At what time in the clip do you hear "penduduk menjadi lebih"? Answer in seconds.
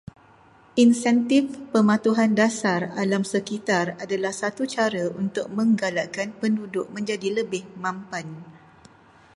6.41-7.63